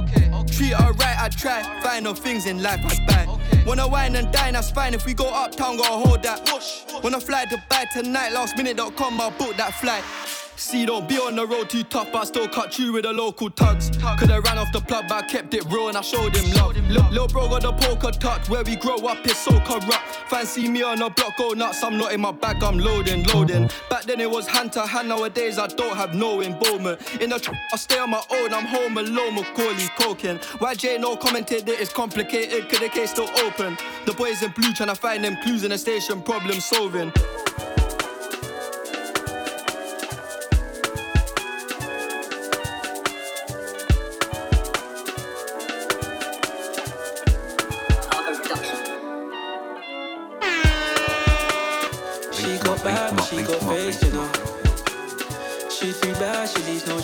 Treat 0.46 0.74
her 0.74 0.92
right, 0.92 1.16
I 1.18 1.28
try. 1.28 1.62
Find 1.82 2.04
no 2.04 2.14
things 2.14 2.46
in 2.46 2.62
life 2.62 2.80
I 2.84 3.06
buy. 3.06 3.64
Wanna 3.66 3.86
wine 3.88 4.16
and 4.16 4.30
dine, 4.32 4.54
that's 4.54 4.70
fine. 4.70 4.94
If 4.94 5.06
we 5.06 5.14
go 5.14 5.28
uptown, 5.28 5.76
gotta 5.76 6.08
hold 6.08 6.22
that. 6.22 6.48
Wanna 7.02 7.20
fly 7.20 7.44
Dubai 7.46 7.88
tonight, 7.92 8.32
lastminute.com, 8.32 9.20
I'll 9.20 9.30
book 9.30 9.56
that 9.56 9.74
flight. 9.74 10.04
See, 10.60 10.84
don't 10.84 11.08
be 11.08 11.16
on 11.16 11.36
the 11.36 11.46
road 11.46 11.70
too 11.70 11.82
tough, 11.84 12.12
but 12.12 12.18
I 12.18 12.24
still 12.24 12.46
cut 12.46 12.78
you 12.78 12.92
with 12.92 13.04
the 13.04 13.12
local 13.14 13.48
tugs. 13.48 13.90
Could 14.18 14.30
I 14.30 14.40
ran 14.40 14.58
off 14.58 14.70
the 14.72 14.80
plug, 14.82 15.06
but 15.08 15.24
I 15.24 15.26
kept 15.26 15.54
it 15.54 15.64
real 15.64 15.88
and 15.88 15.96
I 15.96 16.02
showed 16.02 16.36
him 16.36 16.52
love. 16.52 16.76
Lil, 16.90 17.10
Lil 17.10 17.28
bro 17.28 17.48
got 17.48 17.62
the 17.62 17.72
poker 17.72 18.10
tucked, 18.10 18.50
where 18.50 18.62
we 18.62 18.76
grow 18.76 18.96
up 18.98 19.24
is 19.26 19.38
so 19.38 19.58
corrupt. 19.60 20.18
Fancy 20.28 20.68
me 20.68 20.82
on 20.82 21.00
a 21.00 21.08
block, 21.08 21.38
go 21.38 21.54
nuts, 21.54 21.82
I'm 21.82 21.96
not 21.96 22.12
in 22.12 22.20
my 22.20 22.32
bag, 22.32 22.62
I'm 22.62 22.78
loading, 22.78 23.24
loading. 23.32 23.70
Back 23.88 24.04
then 24.04 24.20
it 24.20 24.30
was 24.30 24.46
hand 24.46 24.70
to 24.74 24.86
hand, 24.86 25.08
nowadays 25.08 25.58
I 25.58 25.66
don't 25.66 25.96
have 25.96 26.14
no 26.14 26.42
involvement. 26.42 27.00
In 27.22 27.30
the 27.30 27.38
tr- 27.38 27.54
I 27.72 27.76
stay 27.78 27.98
on 27.98 28.10
my 28.10 28.22
own, 28.30 28.52
I'm 28.52 28.66
home 28.66 28.98
alone, 28.98 29.36
Macaulay 29.36 29.88
coking. 29.98 30.38
YJ 30.60 31.00
no 31.00 31.16
commented 31.16 31.64
that 31.66 31.80
it's 31.80 31.92
complicated, 31.92 32.68
could 32.68 32.80
the 32.80 32.90
case 32.90 33.12
still 33.12 33.30
open? 33.46 33.78
The 34.04 34.12
boys 34.12 34.42
in 34.42 34.50
blue 34.50 34.74
trying 34.74 34.90
to 34.90 34.94
find 34.94 35.24
them 35.24 35.36
clues 35.42 35.64
in 35.64 35.70
the 35.70 35.78
station, 35.78 36.20
problem 36.20 36.60
solving. 36.60 37.12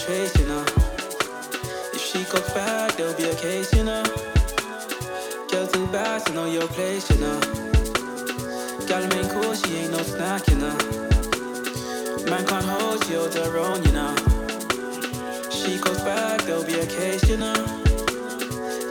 Trace, 0.06 0.38
you 0.38 0.46
know. 0.46 0.64
If 1.92 2.00
she 2.00 2.22
goes 2.30 2.48
back, 2.54 2.92
there'll 2.96 3.14
be 3.14 3.24
a 3.24 3.34
case, 3.34 3.74
you 3.74 3.82
know. 3.82 4.04
Girl 5.50 5.66
too 5.66 5.86
bad 5.88 6.24
to 6.26 6.32
know 6.32 6.46
your 6.46 6.68
place, 6.68 7.10
you 7.10 7.18
know. 7.18 7.40
Girl 8.86 9.02
ain't 9.02 9.30
cool, 9.30 9.54
she 9.54 9.76
ain't 9.78 9.90
no 9.90 10.02
snack, 10.02 10.46
you 10.48 10.58
know. 10.62 10.76
Man 12.30 12.46
can't 12.46 12.64
hold, 12.64 13.04
she 13.04 13.14
holds 13.14 13.36
her 13.36 13.58
own, 13.58 13.82
you 13.82 13.92
know. 13.98 14.14
She 15.50 15.78
goes 15.78 16.00
back, 16.02 16.42
there'll 16.42 16.64
be 16.64 16.78
a 16.78 16.86
case, 16.86 17.28
you 17.28 17.38
know. 17.38 17.58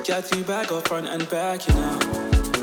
Girl 0.05 0.21
too 0.21 0.43
bad, 0.43 0.67
go 0.67 0.81
front 0.81 1.07
and 1.07 1.29
back, 1.29 1.65
you 1.67 1.75
know. 1.75 1.99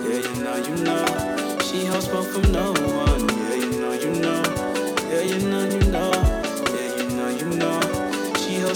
Yeah, 0.05 0.21
you 0.29 0.35
know, 0.45 0.57
you 0.69 0.77
know. 0.85 1.59
She 1.67 1.87
holds 1.87 2.07
smoke 2.07 2.27
from 2.27 2.53
no 2.53 2.73
one. 3.07 3.29
Yeah, 3.29 3.55
you 3.65 3.81
know, 3.81 3.93
you 3.93 4.11
know. 4.21 4.43
Yeah, 5.11 5.23
you 5.23 5.39
know, 5.49 5.65
you 5.65 5.85
know. 5.91 6.32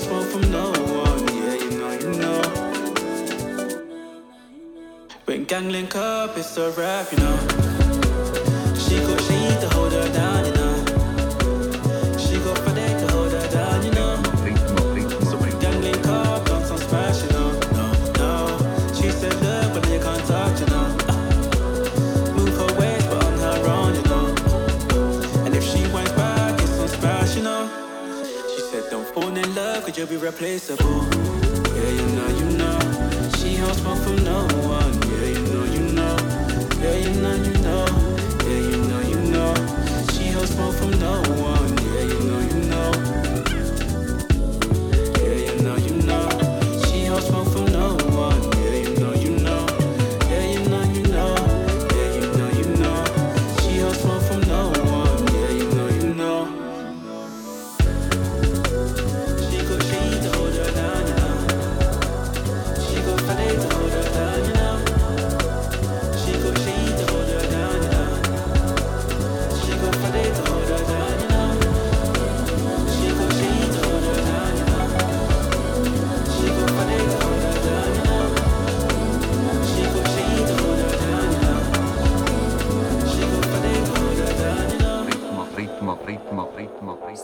Holds 0.05 0.31
from 0.31 0.51
no 0.51 0.73
one. 0.73 1.27
Yeah, 1.27 1.55
you 1.55 1.71
know, 1.79 1.93
you 1.93 2.13
know. 2.21 2.43
When 5.25 5.45
gang 5.45 5.71
link 5.71 5.97
up, 5.97 6.37
it's 6.37 6.59
a 6.59 6.71
rap, 6.73 7.11
you 7.13 7.19
know. 7.19 7.66
Cause 29.97 30.11
you'll 30.11 30.21
be 30.21 30.25
replaceable. 30.25 31.05
Yeah, 31.75 31.89
you 31.89 32.07
know, 32.17 32.29
you 32.29 32.57
know. 32.59 32.79
She 33.39 33.57
holds 33.57 33.81
smoke 33.81 33.99
from 33.99 34.17
no 34.25 34.47
one. 34.69 34.93
Yeah, 35.11 35.25
you 35.25 35.43
know, 35.53 35.65
you 35.65 35.81
know. 35.95 36.17
Yeah, 36.81 36.97
you 36.97 37.21
know, 37.21 37.35
you 37.35 37.53
know. 37.63 37.87
Yeah, 38.45 38.59
you 38.71 38.77
know, 38.89 39.01
you 39.01 39.21
know. 39.31 39.55
She 40.13 40.29
holds 40.31 40.51
smoke 40.55 40.75
from 40.75 40.91
no 40.99 41.23
one. 41.43 41.56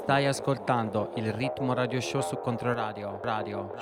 Stai 0.03 0.27
ascoltando 0.27 1.13
il 1.15 1.33
ritmo 1.33 1.75
radio 1.75 2.01
show 2.01 2.21
su 2.23 2.37
Controradio. 2.41 3.21
Radio. 3.23 3.73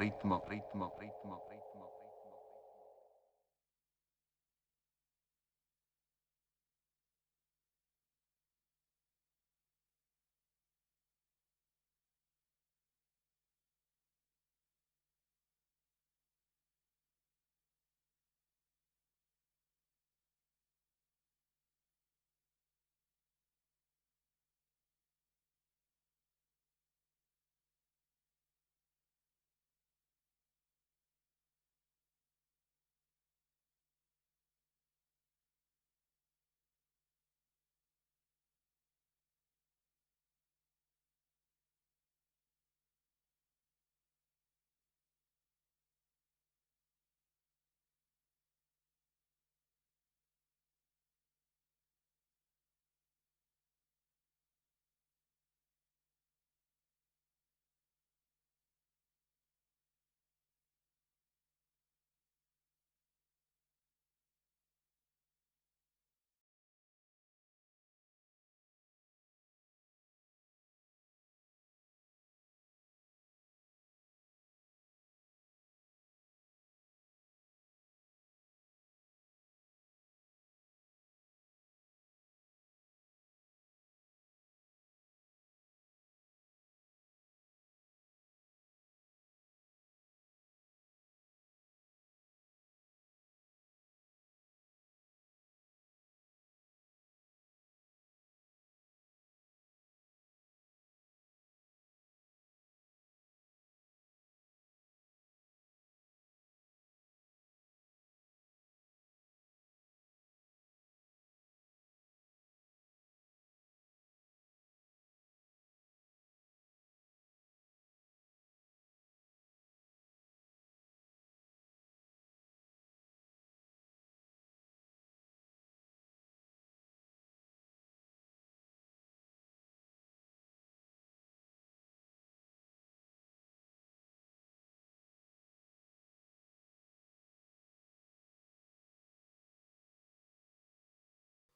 Ritmo, 0.00 0.42
ritmo, 0.48 0.89